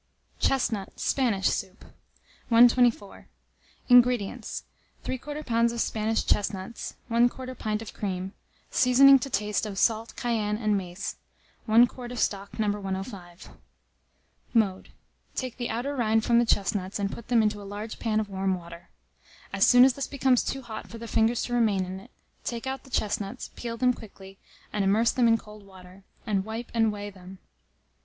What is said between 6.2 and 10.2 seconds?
chestnuts, 1/4 pint of cream; seasoning to taste of salt,